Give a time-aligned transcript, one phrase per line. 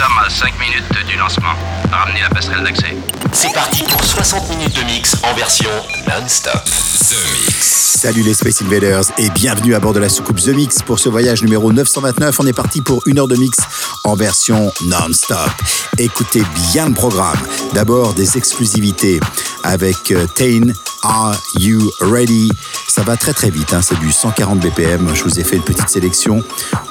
[0.00, 1.52] sommes à 5 minutes du lancement.
[1.92, 2.96] Ramenez la passerelle d'accès.
[3.32, 5.68] C'est parti pour 60 minutes de mix en version
[6.08, 6.64] non-stop.
[6.64, 7.80] The Mix.
[8.00, 11.10] Salut les Space Invaders et bienvenue à bord de la soucoupe The Mix pour ce
[11.10, 12.40] voyage numéro 929.
[12.40, 13.58] On est parti pour une heure de mix
[14.04, 15.50] en version non-stop.
[15.98, 16.42] Écoutez
[16.72, 17.38] bien le programme.
[17.74, 19.20] D'abord des exclusivités
[19.64, 20.72] avec euh, Tain,
[21.02, 22.50] Are You Ready?
[22.88, 23.82] Ça va très très vite, hein.
[23.82, 25.14] c'est du 140 BPM.
[25.14, 26.42] Je vous ai fait une petite sélection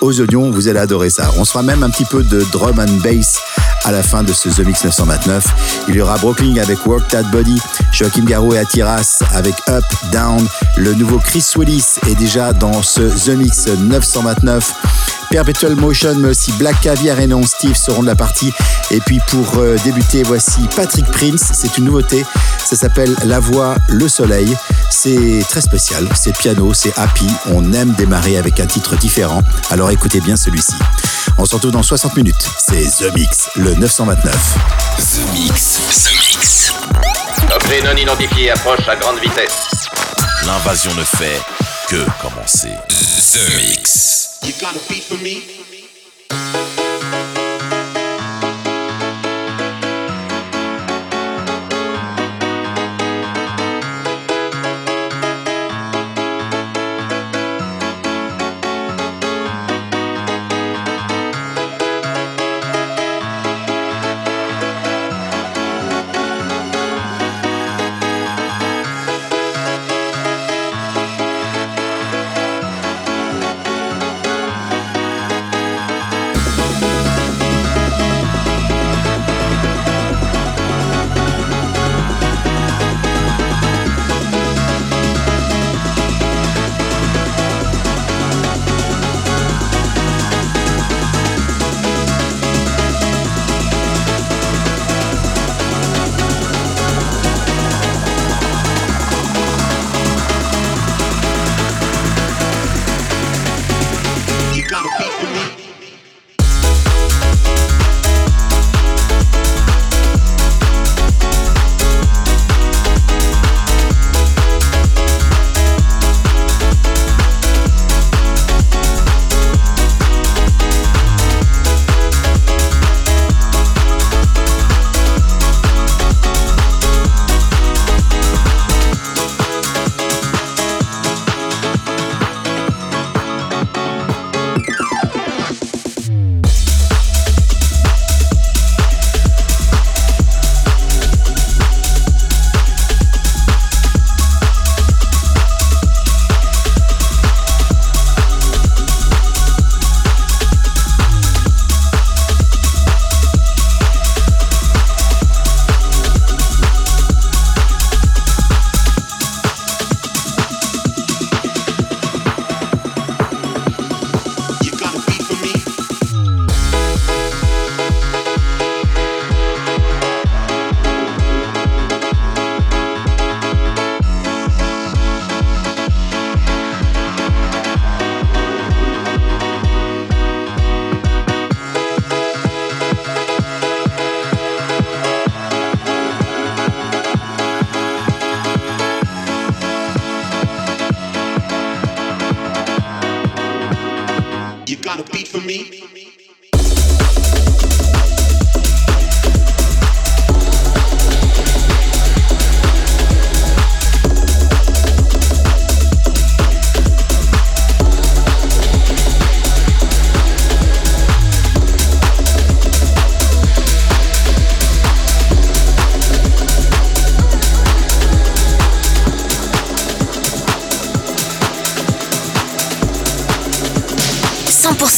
[0.01, 1.31] aux oignons, vous allez adorer ça.
[1.37, 3.39] On sera même un petit peu de drum and bass
[3.85, 5.45] à la fin de ce The Mix 929.
[5.87, 7.59] Il y aura Brooklyn avec Work That Body,
[7.91, 10.45] Joachim Garou et Atiras avec Up, Down.
[10.77, 14.73] Le nouveau Chris Willis est déjà dans ce The Mix 929.
[15.29, 18.51] Perpetual Motion, mais aussi Black Caviar et Non Steve seront de la partie.
[18.89, 21.51] Et puis pour euh, débuter, voici Patrick Prince.
[21.53, 22.25] C'est une nouveauté.
[22.65, 24.55] Ça s'appelle La Voix, le Soleil.
[24.89, 26.07] C'est très spécial.
[26.15, 27.27] C'est piano, c'est happy.
[27.53, 29.43] On aime démarrer avec un titre différent.
[29.69, 30.73] Alors écoutez bien celui-ci.
[31.41, 32.49] On se retrouve dans 60 minutes.
[32.57, 34.57] C'est The Mix, le 929.
[34.97, 35.79] The Mix.
[35.87, 36.73] The Mix.
[37.55, 39.69] Objet non identifié approche à grande vitesse.
[40.45, 41.41] L'invasion ne fait
[41.87, 42.73] que commencer.
[42.89, 44.39] The Mix.
[44.43, 46.88] You got a beat for me?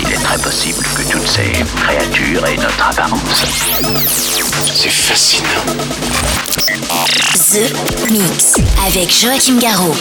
[0.00, 3.44] Il est très possible que toutes ces créatures aient notre apparence.
[4.74, 5.48] C'est fascinant.
[7.52, 8.54] The Mix
[8.86, 9.94] avec Joachim Garraud.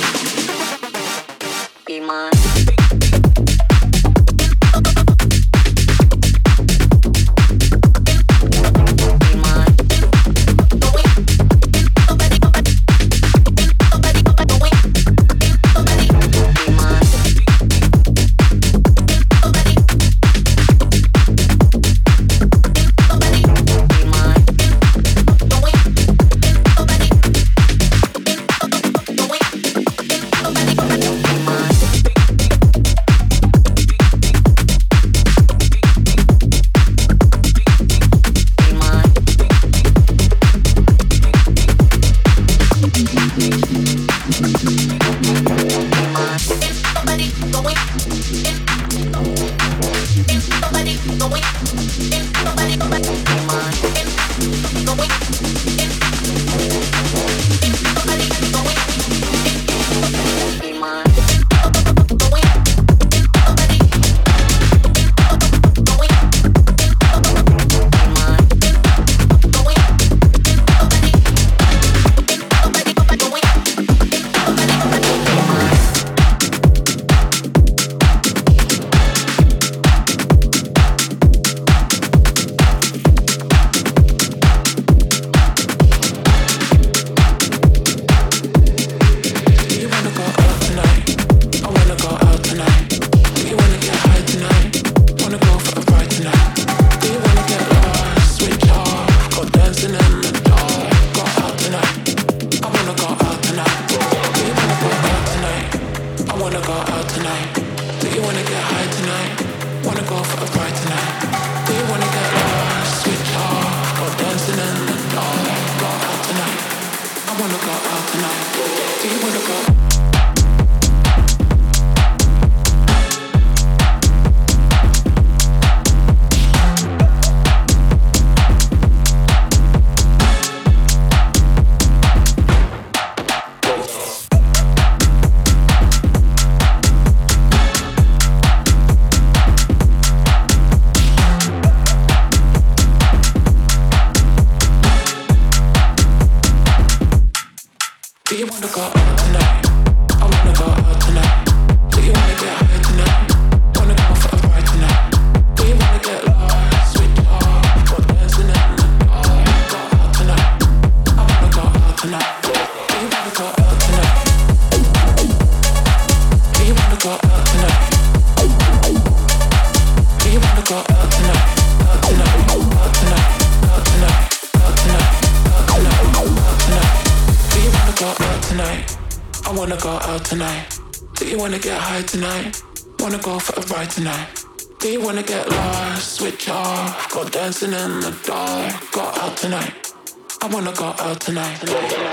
[182.22, 182.64] tonight?
[183.00, 184.46] Wanna go for a ride tonight?
[184.80, 186.18] Do you wanna get lost?
[186.18, 187.12] Switch off.
[187.12, 188.92] Go dancing in the dark.
[188.92, 189.92] Go out tonight.
[190.40, 192.11] I wanna go out tonight.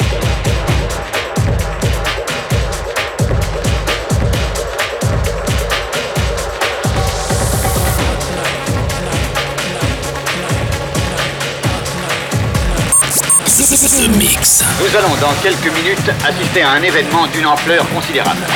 [14.81, 18.47] Nous allons dans quelques minutes assister à un événement d'une ampleur considérable.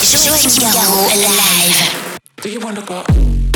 [0.00, 1.90] Joachim Garraud live.
[2.42, 3.02] Do you wanna go?
[3.06, 3.47] Do you wanna go?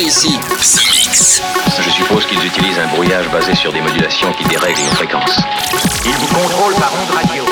[0.00, 0.38] Ici.
[1.78, 5.38] Je suppose qu'ils utilisent un brouillage basé sur des modulations qui dérèglent nos fréquences.
[6.04, 7.44] Ils vous contrôlent par onde radio.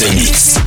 [0.00, 0.59] The Mix.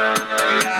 [0.00, 0.79] Yeah.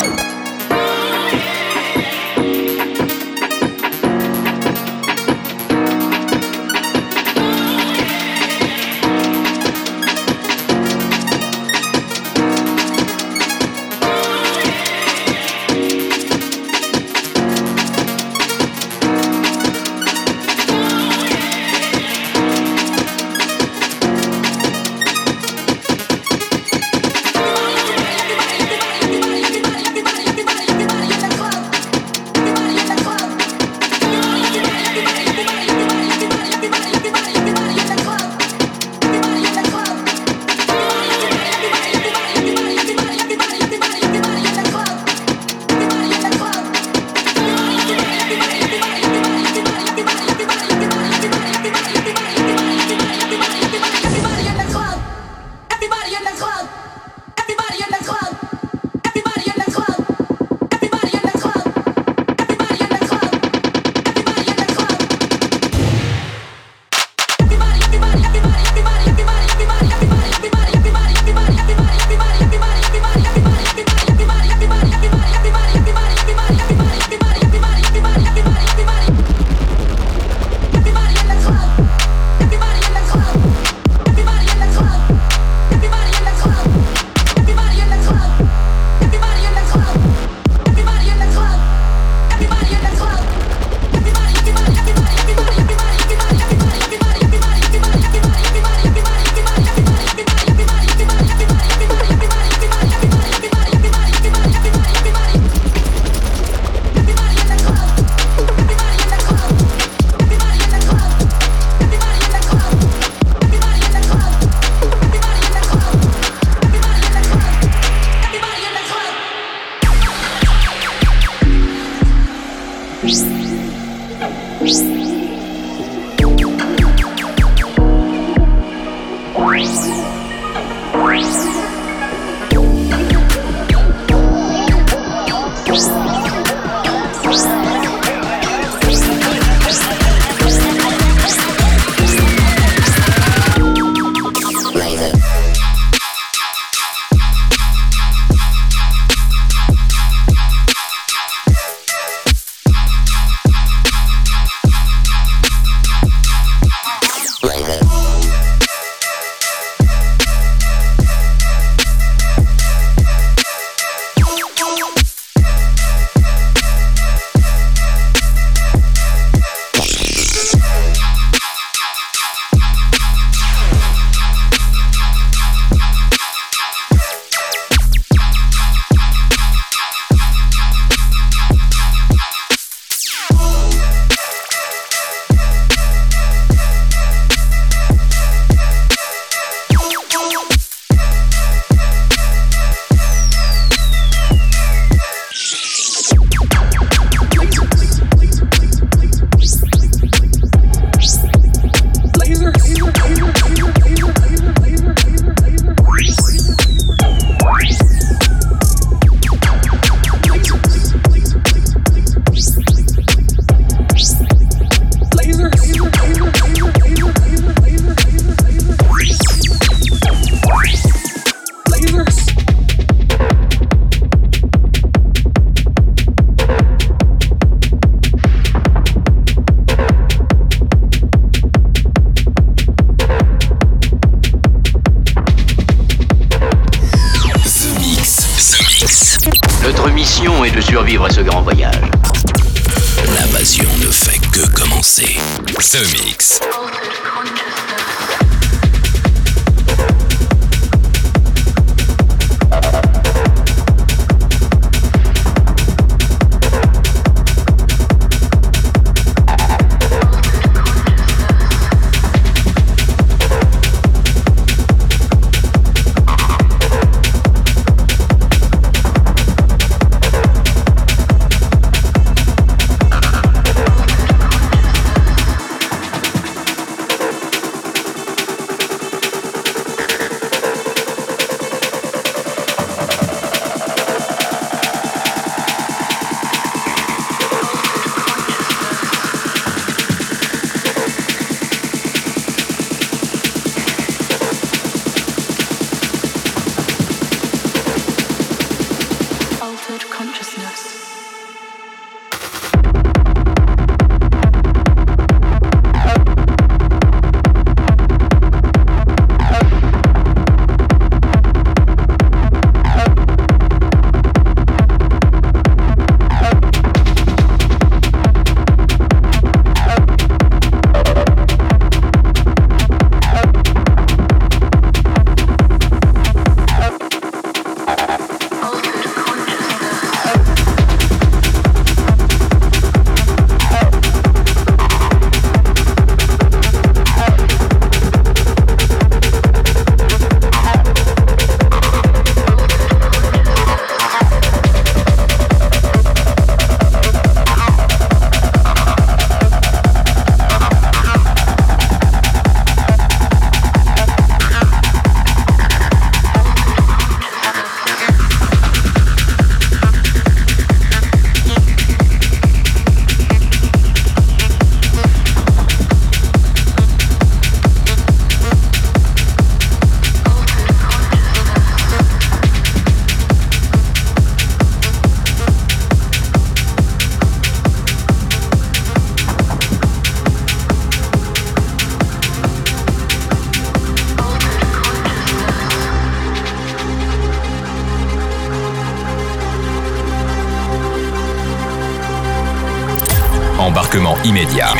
[394.11, 394.53] Immédiat.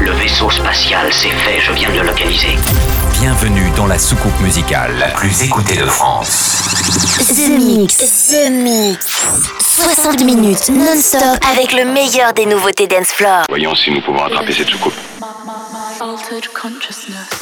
[0.00, 2.58] Le vaisseau spatial, c'est fait, je viens de le localiser.
[3.18, 6.62] Bienvenue dans la soucoupe musicale la plus écoutée de France.
[7.26, 7.96] The Mix.
[7.96, 9.06] The Mix.
[9.60, 13.44] 60 minutes non-stop avec le meilleur des nouveautés dance floor.
[13.48, 14.92] Voyons si nous pouvons attraper cette soucoupe.
[16.00, 17.37] Altered consciousness.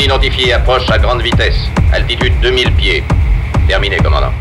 [0.00, 1.70] Identifié approche à grande vitesse.
[1.92, 3.04] Altitude 2000 pieds.
[3.68, 4.32] Terminé, commandant.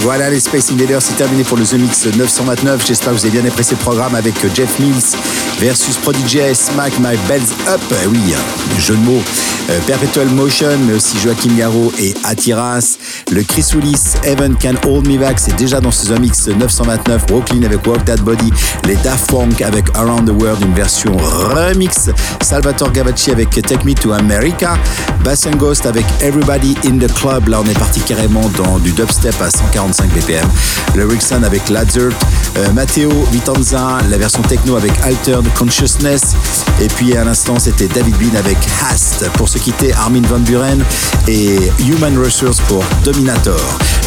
[0.00, 2.86] Voilà, les Space Invaders, c'est terminé pour le The Mix 929.
[2.86, 5.16] J'espère que vous avez bien apprécié le programme avec Jeff Mills
[5.58, 7.80] versus Prodigy Smack My Bells Up.
[7.92, 9.22] Euh, Oui, euh, jeu de mots.
[9.68, 12.96] Euh, Perpetual Motion, mais aussi Joachim Garraud et Atiras.
[13.32, 17.26] Le Chris Willis, Heaven Can Hold Me Back, c'est déjà dans ce Mix 929.
[17.26, 18.50] Brooklyn avec Walk That Body.
[18.84, 22.10] Les Daft Punk avec Around the World, une version remix.
[22.42, 24.76] Salvatore Gavacci avec Take Me to America,
[25.24, 27.48] Bass and Ghost avec Everybody in the Club.
[27.48, 30.48] Là, on est parti carrément dans du dubstep à 145 BPM.
[30.96, 32.10] Le Rickson avec Ladzert,
[32.56, 36.34] euh, Matteo Vitanza, la version techno avec Altered Consciousness.
[36.80, 39.28] Et puis à l'instant, c'était David Bean avec Hast.
[39.32, 40.82] Pour se quitter, Armin Van Buren
[41.28, 43.60] et Human Resource pour Dominator.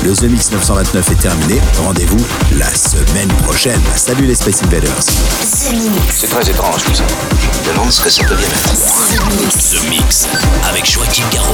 [0.04, 1.62] Le The Mix 929 est terminé.
[1.84, 2.18] Rendez-vous
[2.58, 3.82] la semaine prochaine.
[3.96, 5.04] Salut les Space Invaders.
[6.10, 7.04] C'est très étrange tout ça.
[7.64, 8.74] Je me demande ce que ça peut bien être.
[9.54, 10.28] The Mix
[10.68, 11.54] avec Joachim Garraud.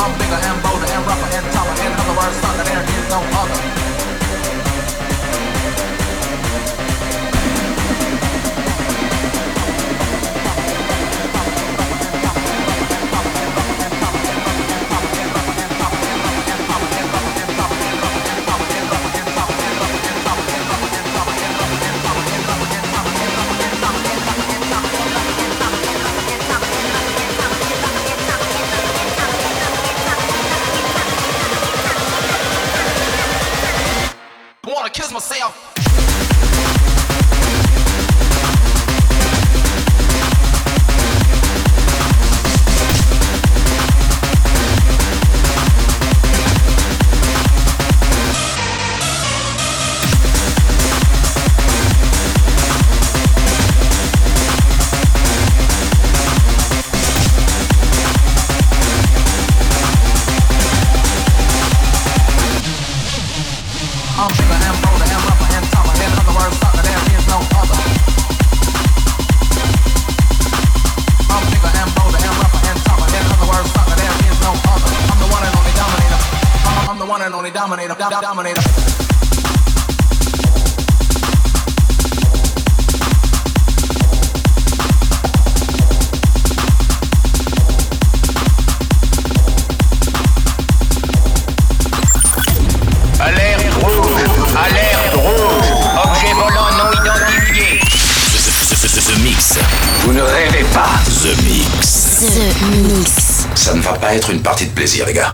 [0.00, 1.76] I'm bigger and bolder and rougher and tougher.
[1.84, 3.89] In other words, sucker, there is no other.
[104.80, 105.28] Plaisir, les gars.